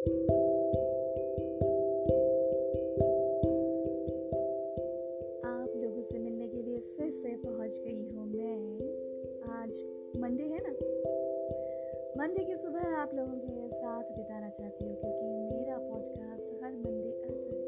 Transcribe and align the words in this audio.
आप 0.00 0.06
लोगों 5.76 6.02
से 6.02 6.18
मिलने 6.18 6.48
के 6.48 6.62
लिए 6.62 6.78
फिर 6.78 7.10
से 7.10 7.36
पहुँच 7.36 7.74
गई 7.84 8.04
हूँ 8.08 8.24
मैं। 8.26 8.60
आज 9.52 9.72
मंडे 10.16 10.42
है 10.42 10.60
ना? 10.62 10.72
मंडे 12.16 12.44
की 12.44 12.56
सुबह 12.56 12.96
आप 12.96 13.14
लोगों 13.14 13.34
के 13.34 13.68
साथ 13.68 14.02
बिताना 14.02 14.48
चाहती 14.48 14.88
हूँ 14.88 14.96
क्योंकि 14.96 15.26
मेरा 15.26 15.76
पॉडकास्ट 15.78 16.64
हर 16.64 16.72
मंडे 16.72 17.10
आता 17.10 17.28
है। 17.28 17.60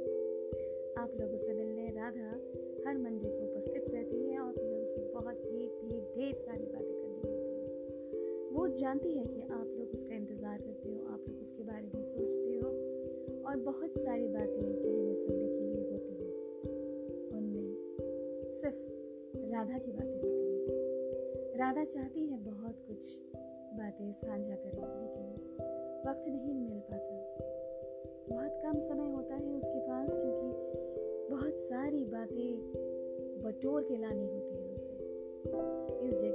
आप 1.05 1.11
लोगों 1.21 1.37
से 1.37 1.55
मिलने 1.55 1.87
राधा 1.89 2.30
हर 2.89 2.99
मंडे 2.99 3.29
को 3.29 3.45
उपस्थित 3.45 3.85
रहती 3.95 4.30
है 4.30 4.39
और 4.39 4.55
लोगों 4.59 4.85
से 4.85 5.01
बहुत 5.14 5.35
ढेर 5.35 5.69
ढेर 6.17 6.35
सारी 6.35 6.64
बातें 6.64 6.95
करनी 6.95 7.21
होती 7.21 7.53
है। 7.53 7.69
वो 8.53 8.69
जानती 8.69 9.19
है 9.19 9.25
कि 9.25 9.41
आप 9.41 9.75
लोग 9.79 9.89
उसका 9.93 10.14
इंतज़ार 10.14 10.59
करते 10.59 10.91
और 13.53 13.59
बहुत 13.59 13.93
सारी 13.99 14.29
बातें 14.29 14.75
कहने 14.82 15.14
सुनने 15.14 15.49
के 15.49 15.64
लिए 15.64 15.90
होती 15.90 16.14
हैं। 16.14 16.32
उनमें 17.29 17.75
सिर्फ़ 18.53 18.76
राधा 19.53 19.79
की 19.79 19.93
बातें 19.93 20.14
होती 20.14 20.72
हैं। 20.72 21.59
राधा 21.59 21.85
चाहती 21.85 22.26
है 22.26 22.36
बहुत 22.45 22.75
कुछ 22.89 23.21
बातें 23.79 24.12
साझा 24.12 24.54
करें, 24.54 24.81
लेकिन 24.81 25.26
वक्त 26.09 26.25
नहीं 26.29 26.54
मिल 26.54 26.81
पाता। 26.81 27.18
बहुत 28.29 28.62
कम 28.64 28.81
समय 28.81 29.12
होता 29.12 29.35
है 29.35 29.54
उसके 29.57 29.81
पास 29.81 30.11
क्योंकि 30.11 30.48
बहुत 31.34 31.54
सारी 31.54 32.05
बातें 32.05 32.73
बटोर 33.42 33.83
के 33.83 33.97
लानी 33.97 34.27
होती 34.27 34.56
है 34.56 34.75
उसे 34.75 34.95
इस 36.09 36.14
जगह 36.14 36.31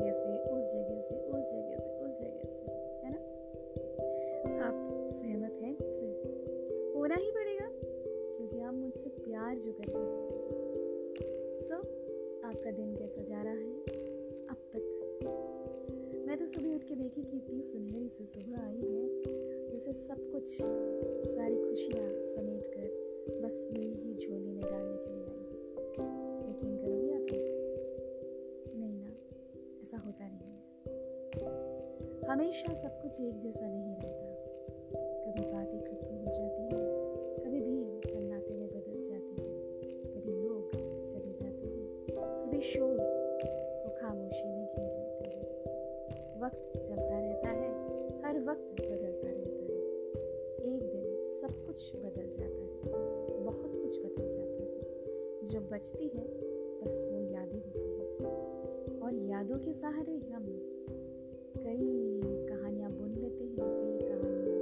मैं 16.47 16.55
तो 16.55 16.61
सुबह 16.61 16.75
उठ 16.75 16.83
के 16.83 16.95
देखी 16.95 17.23
कि 17.23 17.37
इतनी 17.37 17.61
सुनहरी 17.61 18.09
से 18.09 18.25
सुबह 18.25 18.65
आई 18.65 18.75
है। 18.75 19.23
जैसे 19.69 19.93
सब 19.93 20.31
कुछ, 20.31 20.57
सारी 21.35 21.55
खुशियाँ 21.55 22.09
समेट 22.35 22.65
कर 22.65 22.87
बस 23.41 23.67
मेरी 23.73 23.93
ही 23.93 24.15
झोली 24.15 24.51
में 24.51 24.63
डालने 24.63 24.97
के 24.97 25.09
लिए 25.09 25.25
आई। 25.25 25.57
है 25.99 26.51
यकीन 26.51 26.77
करोगे 26.77 27.13
आप? 27.13 27.27
नहीं 28.75 28.99
ना, 28.99 29.11
ऐसा 29.83 29.97
होता 29.97 30.27
नहीं 30.27 30.53
है। 30.53 30.63
हमेशा 32.31 32.73
सब 32.73 33.01
कुछ 33.01 33.21
एक 33.21 33.39
जैसा 33.39 33.67
नहीं 33.67 33.95
रहता। 33.95 34.35
कभी 35.25 35.51
बातें 35.51 35.81
खत्म 35.81 36.15
हो 36.15 36.25
जाती 36.25 36.61
हैं, 36.61 36.85
कभी 37.45 37.61
भीड़ 37.61 38.13
सन्नाटे 38.13 38.53
में 38.53 38.69
बदल 38.69 39.03
जाती 39.03 39.41
है। 39.41 39.59
कभी 40.15 40.47
लोग 40.47 40.71
चले 41.09 41.33
जाते 41.33 41.67
हैं, 41.67 42.05
कभी 42.45 42.61
शोर 42.61 42.96
जो 55.47 55.59
बचती 55.59 56.07
है, 56.07 56.23
बस 56.81 57.07
वो 57.11 57.21
यादें 57.21 57.59
होती 57.59 57.79
हैं। 57.79 58.99
और 58.99 59.13
यादों 59.13 59.59
के 59.59 59.73
सहारे 59.73 60.17
हम 60.17 60.45
कई 61.57 62.21
कहानियाँ 62.49 62.91
बुन 62.91 63.15
लेते 63.15 63.43
हैं, 63.43 63.55
कई 63.55 64.07
कहानियाँ 64.07 64.59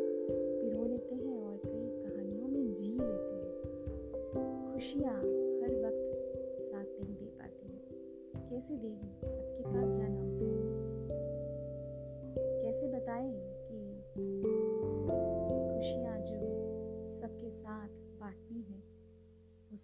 पिरो 0.61 0.83
लेते 0.83 1.15
हैं 1.15 1.43
और 1.43 1.57
कई 1.65 2.03
कहानियों 2.03 2.47
में 2.47 2.73
जी 2.73 2.91
लेते 2.91 3.35
हैं। 3.35 4.73
खुशियाँ 4.73 5.17
हर 5.17 5.75
वक्त 5.85 6.61
साथ 6.61 7.03
नहीं 7.03 7.15
दे 7.15 7.25
पाती 7.25 7.67
हैं। 7.67 7.81
कैसे 8.49 8.75
देगी? 8.75 9.44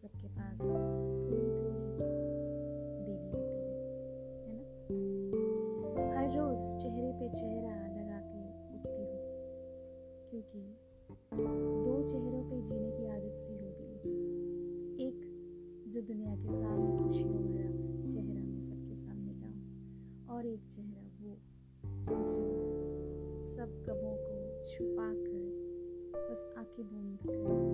सबके 0.02 0.28
पास 0.28 0.60
थोड़ी 0.60 1.48
होती 1.48 1.66
है 1.66 2.14
है 4.46 4.54
ना? 4.56 4.64
हर 6.16 6.28
रोज़ 6.38 6.64
चेहरे 6.82 7.12
पे 7.20 7.28
चेहरा 7.30 7.76
लगा 7.98 8.20
के 8.30 8.40
उठती 8.76 9.04
हूँ, 9.04 9.20
क्योंकि 10.30 10.62
दो 11.86 11.96
चेहरों 12.12 12.44
पे 12.50 12.62
जीने 12.62 12.92
की 12.92 13.06
आदत 13.08 13.36
सी 13.38 13.54
हो 13.54 13.70
गई 13.80 13.96
एक, 15.08 15.20
जो 15.94 16.02
दुनिया 16.02 16.36
के 16.36 16.50
सामने 16.50 16.90
खुशियों 16.98 17.44
भरा 17.44 17.70
चेहरा 18.12 18.44
मैं 18.44 18.62
सबके 18.62 18.96
सामने 18.96 19.34
लाऊं, 19.34 19.62
और 20.36 20.46
एक 20.46 20.64
चेहरा 20.76 21.04
वो, 21.22 21.34
जो 22.32 22.42
सब 23.56 23.70
गमों 23.88 24.16
को 24.18 24.36
छुपा 24.72 25.10
कर 25.14 25.44
बस 26.32 26.42
आँखें 26.58 26.84
बूंद 26.86 27.18
कर 27.26 27.71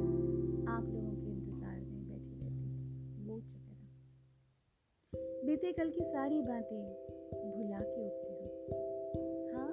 बीते 5.58 5.72
कल 5.74 5.90
की 5.90 6.04
सारी 6.06 6.40
बातें 6.42 6.82
भुला 7.52 7.80
के 7.80 8.02
उठती 8.02 8.34
हूँ। 8.34 8.50
हाँ 9.54 9.72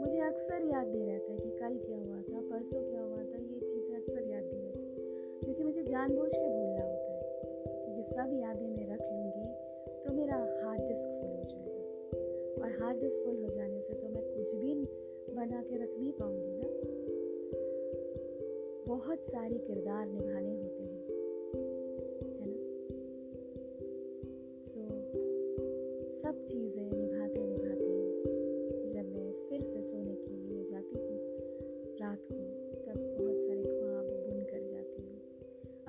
मुझे 0.00 0.18
अक्सर 0.20 0.64
याद 0.64 0.88
नहीं 0.88 1.04
रहता 1.06 1.32
है 1.32 1.36
कि 1.38 1.50
कल 1.58 1.76
क्या 1.82 1.98
हुआ 1.98 2.16
था, 2.20 2.40
परसों 2.48 2.80
क्या 2.88 3.02
हुआ 3.02 3.18
था, 3.18 3.38
ये 3.42 3.60
चीज़ें 3.60 3.94
अक्सर 3.96 4.22
याद 4.30 4.44
नहीं 4.44 4.62
रहती, 4.62 5.44
क्योंकि 5.44 5.62
मुझे 5.62 5.82
जानबूझ 5.84 6.30
के 6.32 6.48
भूलना 6.48 6.82
होता 6.82 7.12
है 7.12 7.22
क्योंकि 7.84 8.02
सब 8.10 8.34
यादें 8.40 8.66
मैं 8.66 8.86
रख 8.90 9.02
लूँगी 9.04 9.46
तो 10.02 10.14
मेरा 10.16 10.34
हार्ड 10.34 10.82
डिस्क 10.82 11.08
फुल 11.12 11.30
हो 11.30 11.44
जाएगा। 11.44 11.82
और 12.58 12.76
हार्ड 12.80 13.00
डिस्क 13.00 13.24
फुल 13.24 13.38
हो 13.38 13.54
जाने 13.54 13.80
से 13.80 13.94
तो 13.94 14.08
मैं 14.08 14.24
कुछ 14.34 14.54
भी 14.54 14.74
बना 15.30 15.62
के 15.62 15.82
रख 15.84 15.96
नहीं 15.98 16.12
पाऊँगी 16.12 16.52
ना। 16.58 16.68
बहुत 18.88 19.20
सारी 19.26 19.58
किरदार 19.58 20.06
निभाने 20.08 20.54
सब 26.24 26.46
चीज़ें 26.46 26.84
निभाते 26.84 27.40
निभाते 27.46 27.88
जब 28.92 29.08
मैं 29.14 29.32
फिर 29.48 29.62
से 29.62 29.82
सोने 29.82 30.14
के 30.14 30.36
लिए 30.36 30.64
जाती 30.70 30.98
हूँ, 30.98 31.18
रात 32.00 32.18
को 32.32 32.38
तब 32.86 32.98
बहुत 33.18 33.40
सारे 33.40 33.64
ख्वाब 33.64 34.06
बुन 34.26 34.40
कर 34.44 34.62
जाती 34.70 35.02
हूँ। 35.02 35.18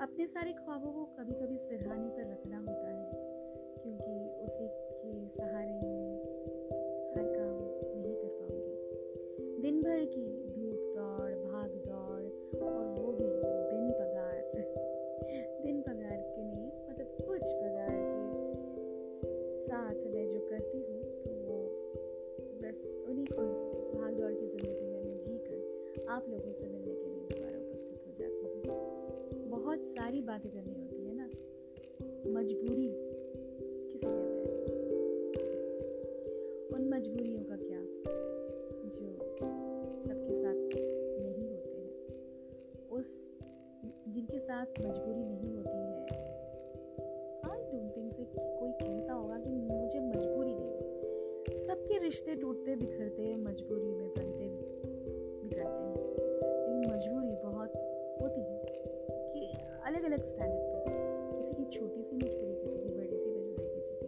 अपने 0.00 0.26
सारे 0.26 0.52
ख्वाबों 0.52 0.92
को 0.92 1.04
कभी 1.04 1.32
कभी 1.32 1.56
सिरहाने 1.58 2.08
पर 2.08 2.30
रखना 2.32 2.58
होता 2.58 2.88
है। 2.88 2.95
बातें 30.36 30.52
करनी 30.52 30.80
होती 30.80 31.06
है 31.06 31.14
ना? 31.16 31.24
मजबूरी 32.40 32.88
किसे 33.92 34.06
कहते 34.06 34.50
हैं? 34.50 34.88
उन 36.74 36.88
मजबूरियों 36.94 37.44
का 37.44 37.56
क्या? 37.56 37.80
जो 38.96 39.18
सबके 40.08 40.34
साथ 40.34 40.76
नहीं 41.22 41.48
होते 41.48 41.78
हैं। 41.78 42.88
उस 42.88 43.30
जिनके 44.08 44.38
साथ 44.38 44.66
मजबूरी 44.66 45.24
नहीं 45.24 45.52
होती 45.52 45.78
है 45.78 46.00
आई 47.40 47.62
डोंट 47.62 47.96
थिंक 47.96 48.12
से 48.12 48.24
कोई 48.38 48.72
कहता 48.72 49.12
होगा 49.12 49.38
कि 49.38 49.50
मुझे 49.50 50.00
मजबूरी 50.00 50.54
नहीं। 50.54 51.66
सबके 51.66 51.98
रिश्ते 51.98 52.34
टूटते 52.34 52.76
बिखरते 52.76 53.36
मजबूरी 53.36 53.92
में 53.92 54.08
बनते 54.08 54.25
अलग 60.16 60.24
स्टैंडर्ड 60.24 60.76
पे 60.84 60.92
किसी 61.36 61.54
की 61.54 61.78
छोटी 61.78 62.02
सी 62.02 62.16
मजबूरी 62.16 62.54
किसी 62.54 62.78
की 62.78 62.88
बड़ी 62.88 63.18
सी 63.18 63.30
मजबूरी 63.30 63.64
किसी 63.74 63.94
की 63.94 64.06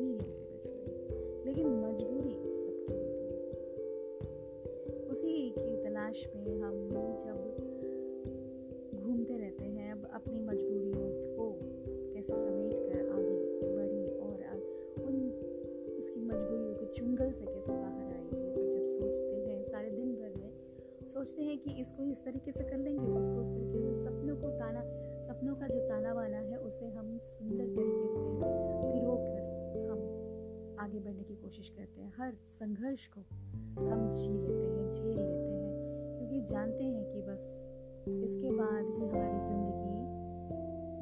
मीडियम 0.00 0.32
सी 0.32 0.42
मजबूरी 0.42 1.44
लेकिन 1.46 1.66
मजबूरी 1.68 2.30
सबकी 2.30 2.92
होती 2.92 3.24
है। 3.24 3.48
उसी 5.10 5.50
की 5.50 5.84
तलाश 5.84 6.28
में 6.36 6.60
हम 6.60 6.90
जब 7.26 7.38
घूमते 9.02 9.36
रहते 9.36 9.64
हैं, 9.64 9.92
अब 9.92 10.10
अपनी 10.14 10.40
मजबूरियों 10.40 11.36
को 11.36 11.60
कैसे 12.14 12.32
समेट 12.32 12.92
कर 12.92 13.08
आगे 13.08 13.60
बढ़े 13.76 14.18
और 14.18 14.42
आ- 14.42 15.04
उन, 15.04 15.30
उसकी 15.98 16.20
मजबूरियों 16.20 16.74
के 16.74 16.86
चुंगल 16.86 17.32
से 17.32 17.44
कैसे 17.44 17.72
बाहर 17.72 18.06
आए, 18.06 18.44
ये 18.44 18.52
सब 18.52 18.74
जब 18.76 18.84
सोचते 18.84 19.36
हैं, 19.36 19.64
सारे 19.64 19.90
दिन 19.90 20.14
भर 20.14 20.40
में 20.40 20.50
सोचते 21.14 21.42
हैं 21.42 21.58
कि 21.58 21.80
इसको 21.80 22.04
इस 22.04 22.24
तरीके 22.24 22.52
से 22.52 22.64
कर 22.64 22.78
लेंगे 22.78 23.12
उसको 23.20 23.34
उस 23.34 23.48
तरीके 23.48 23.94
से, 23.94 24.04
सपनों 24.04 24.36
को 24.36 24.48
ताना 24.48 25.03
सपनों 25.44 25.56
का 25.56 25.66
जो 25.68 25.80
ताना 25.88 26.12
बाना 26.14 26.38
है, 26.38 26.56
उसे 26.58 26.86
हम 26.88 27.18
सुंदर 27.22 27.66
तरीके 27.68 28.06
से 28.10 28.20
पिरो 28.92 29.16
कर 29.16 29.42
हम 29.88 29.98
आगे 30.80 31.00
बढ़ने 31.00 31.24
की 31.24 31.34
कोशिश 31.36 31.68
करते 31.68 32.00
हैं। 32.00 32.12
हर 32.18 32.32
संघर्ष 32.50 33.06
को 33.06 33.20
हम 33.20 34.16
जी 34.16 34.28
लेते 34.28 34.64
हैं, 34.64 34.88
झेल 34.90 35.18
लेते 35.18 35.50
हैं, 35.50 35.68
क्योंकि 36.16 36.40
जानते 36.52 36.84
हैं 36.84 37.04
कि 37.12 37.20
बस 37.20 37.44
इसके 38.24 38.50
बाद 38.52 38.84
ही 38.86 39.06
हमारी 39.08 39.38
ज़िंदगी 39.44 39.94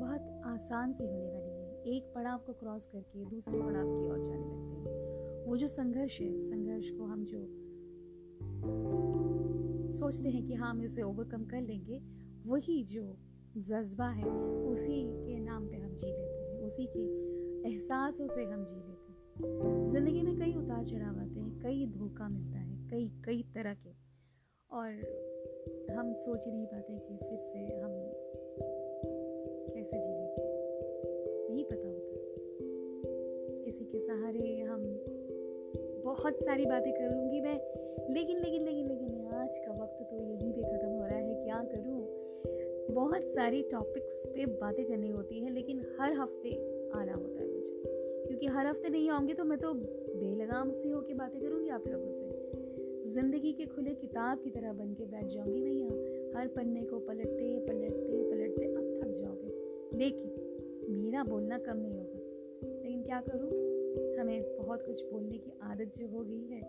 बहुत 0.00 0.42
आसान 0.46 0.92
सी 0.92 1.06
होने 1.06 1.30
वाली 1.30 1.50
है। 1.52 1.96
एक 1.96 2.12
पड़ाव 2.14 2.38
को 2.38 2.52
क्रॉस 2.52 2.86
करके 2.86 3.24
दूसरे 3.24 3.58
पड़ाव 3.60 3.86
की 3.86 4.04
ओर 4.10 4.18
जाने 4.18 4.44
लगते 4.44 4.76
हैं। 4.76 5.46
वो 5.46 5.56
जो 5.56 5.68
संघर्ष 5.70 6.20
है, 6.20 6.30
संघर्ष 6.40 6.90
को 6.90 7.04
हम 7.04 7.24
जो 7.24 7.48
सोचते 9.98 10.28
हैं 10.28 10.46
कि 10.46 10.54
हाँ 10.54 10.70
हम 10.70 10.82
इसे 10.82 11.02
ओवरकम 11.02 11.44
कर 11.44 11.60
लेंगे, 11.62 12.02
वही 12.46 12.82
जो 12.84 13.04
जज्बा 13.58 14.08
है, 14.08 14.30
उसी 14.66 15.26
के 15.26 15.38
नाम 15.38 15.68
पे 15.68 15.76
हम 15.76 15.94
जी 15.94 16.06
लेते 16.06 16.40
हैं, 16.42 16.60
उसी 16.60 16.86
के 16.86 17.00
एहसासों 17.68 18.26
से 18.26 18.44
हम 18.44 18.64
जी 18.64 18.76
लेते 18.76 19.12
हैं। 19.12 19.90
ज़िंदगी 19.90 20.22
में 20.22 20.38
कई 20.38 20.54
उतार 20.54 20.84
चढ़ाव 20.84 21.18
आते 21.20 21.40
हैं, 21.40 21.60
कई 21.60 21.86
धोखा 21.86 22.28
मिलता 22.28 22.58
है, 22.58 22.88
कई 22.90 23.08
कई 23.24 23.42
तरह 23.42 23.74
के। 23.74 23.90
और 24.70 24.92
हम 25.96 26.14
सोच 26.14 26.46
ही 26.46 26.52
नहीं 26.52 26.66
पाते 26.66 26.98
कि 26.98 27.16
फिर 27.16 27.38
से 27.38 27.80
हम 27.80 27.92
कैसे 29.74 29.98
जी 29.98 30.12
लेंगे। 30.12 30.46
नहीं 31.50 31.64
पता 31.64 31.88
होता। 31.88 32.14
इसी 33.68 33.84
के 33.84 33.98
सहारे 33.98 34.60
हम 34.60 34.82
बहुत 36.04 36.40
सारी 36.40 36.66
बातें 36.66 36.92
करूँगी 36.92 37.40
मैं, 37.40 37.58
लेकिन 38.14 38.38
लेकिन 38.38 38.64
लेकिन 38.64 38.88
लेकिन 38.88 39.26
आज 39.26 39.58
का 39.66 39.72
वक्त 39.72 40.02
तो 40.10 40.20
यहीं 40.20 40.52
पे 40.52 40.62
ख़त्म 40.62 40.88
हो 40.88 41.06
रहा 41.06 41.18
है, 41.18 41.44
क्या 41.44 41.62
करूँ? 41.62 42.21
बहुत 42.92 43.26
सारी 43.26 43.62
टॉपिक्स 43.62 44.14
पे 44.26 44.46
बातें 44.46 44.84
करनी 44.84 45.08
होती 45.10 45.38
है, 45.40 45.50
लेकिन 45.50 45.80
हर 46.00 46.12
हफ़्ते 46.12 46.50
आना 46.94 47.14
होता 47.14 47.40
है 47.40 47.46
मुझे। 47.46 47.82
क्योंकि 48.26 48.46
हर 48.46 48.66
हफ़्ते 48.66 48.88
नहीं 48.88 49.08
आऊँगी 49.10 49.34
तो 49.34 49.44
मैं 49.44 49.58
तो 49.58 49.72
बेलगाम 49.74 50.70
सी 50.72 50.90
होकर 50.90 51.14
बातें 51.14 51.40
करूँगी 51.40 51.68
आप 51.70 51.86
लोगों 51.88 52.12
से। 52.12 53.10
ज़िंदगी 53.12 53.52
के 53.52 53.66
खुले 53.66 53.94
किताब 53.96 54.42
की 54.44 54.50
तरह 54.50 54.72
बन 54.72 54.92
के 54.94 55.06
बैठ 55.06 55.26
जाऊँगी 55.26 55.60
मैं 55.60 55.72
यहाँ। 55.72 55.96
हर 56.34 56.48
पन्ने 56.48 56.82
को 56.82 56.98
पलटते 56.98 57.48
पलटते 57.66 58.22
पलटते 58.30 58.66
अब 58.66 58.84
थक 59.00 59.16
जाओगे। 59.16 59.98
लेकिन 59.98 60.94
मेरा 60.94 61.24
बोलना 61.24 61.58
कम 61.58 61.76
नहीं 61.76 61.96
होगा। 61.96 62.20
लेकिन 62.74 63.02
क्या 63.02 63.20
करूँ? 63.20 63.50
हमें 64.20 64.56
बहुत 64.58 64.86
कुछ 64.86 65.02
बोलने 65.04 65.38
की 65.38 65.52
आदत 65.62 65.98
जो 65.98 66.06
हो 66.08 66.24
गई 66.24 66.44
है 66.46 66.60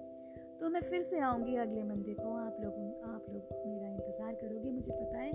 तो 0.59 0.69
मैं 0.69 0.81
फिर 0.81 1.01
से 1.03 1.19
आऊँगी 1.21 1.55
अगले 1.57 1.83
मंडे 1.83 2.13
को। 2.13 2.33
आप 2.37 2.57
लोगों, 2.61 2.87
आप 3.05 3.25
लोग 3.29 3.67
मेरा 3.67 3.87
इंतज़ार 3.87 4.33
करोगे, 4.33 4.69
मुझे 4.69 4.91
पता 4.91 5.17
है। 5.17 5.31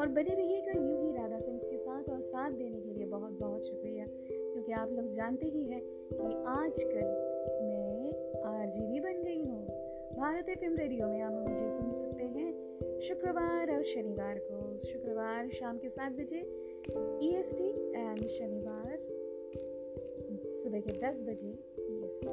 और 0.00 0.08
बने 0.08 0.34
रहिएगा 0.34 0.72
यूँ 0.72 0.98
ही 1.00 1.12
राधा 1.14 1.38
सिंह 1.38 1.58
के 1.60 1.76
साथ 1.76 2.08
और 2.10 2.20
साथ 2.22 2.50
देने 2.58 2.80
के 2.80 2.92
लिए 2.92 3.06
बहुत 3.06 3.32
बहुत 3.40 3.64
शुक्रिया, 3.64 4.04
क्योंकि 4.06 4.72
आप 4.72 4.92
लोग 4.92 5.08
जानते 5.16 5.46
ही 5.46 5.64
हैं 5.64 5.80
कि 6.12 6.28
आजकल 6.52 7.08
मैं 7.64 8.12
आर 8.50 8.66
भी 8.86 9.00
बन 9.00 9.22
गई 9.24 9.42
हूँ। 9.42 9.60
भारत 10.16 10.48
एफ़ 10.48 10.74
रेडियो 10.74 11.08
में 11.08 11.20
आप 11.22 11.32
मुझे 11.32 11.68
सुन 11.70 11.90
सकते 11.98 12.24
हैं 12.28 12.48
शुक्रवार 13.08 13.70
और 13.74 13.82
शनिवार 13.84 14.38
को। 14.44 14.76
शुक्रवार 14.78 15.48
शाम 15.50 15.78
के 15.78 15.88
सात 15.88 16.12
बजे 16.12 16.40
ई 17.26 17.30
एस 17.34 17.52
टी 17.58 17.68
एंड 17.96 18.26
शनिवार 18.28 18.96
सुबह 20.62 20.80
के 20.80 20.92
दस 20.98 21.22
बजे 21.28 21.52
ई 21.80 22.02
एस 22.04 22.18
टी 22.20 22.26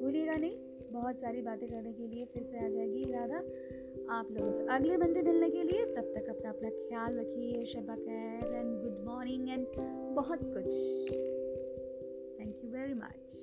भूलिएगा 0.00 0.36
नहीं, 0.36 0.56
बहुत 0.92 1.20
सारी 1.20 1.42
बातें 1.42 1.68
करने 1.68 1.92
के 1.92 2.06
लिए 2.06 2.24
फिर 2.24 2.42
से 2.42 2.58
आ 2.58 2.68
जाएगी 2.68 3.02
राधा। 3.12 3.42
आप 4.10 4.28
लोगों 4.32 4.52
से 4.52 4.66
अगले 4.74 4.96
मंडे 4.96 5.22
मिलने 5.22 5.48
के 5.50 5.62
लिए 5.62 5.84
ख्याल 6.98 7.18
रखिए 7.18 7.64
शबा 7.64 7.94
खैर 7.96 8.54
एंड 8.54 8.70
गुड 8.82 9.04
मॉर्निंग 9.06 9.48
एंड 9.48 9.66
बहुत 10.14 10.38
कुछ। 10.44 10.64
Thank 12.40 12.64
you 12.64 12.70
very 12.70 12.94
much 12.94 13.36